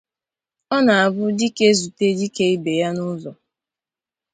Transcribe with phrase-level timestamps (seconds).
[0.75, 3.31] Ọ na-abụ dike zute dike ibe ya n'ụzọ